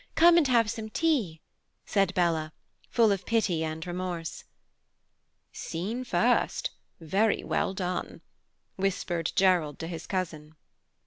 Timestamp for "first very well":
6.05-7.75